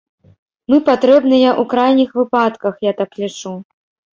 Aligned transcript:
Мы 0.73 0.77
патрэбныя 0.87 1.49
ў 1.51 1.63
крайніх 1.75 2.09
выпадках, 2.23 2.73
я 2.89 2.95
так 3.03 3.09
лічу. 3.27 3.53